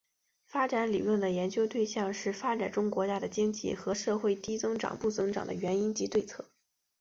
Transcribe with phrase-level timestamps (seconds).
[0.47, 6.49] 发展理论的研究对象是发展中国家的经济和社会低增长不增长的原因及对策。